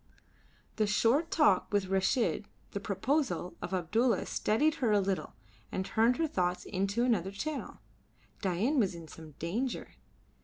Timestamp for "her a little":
4.81-5.35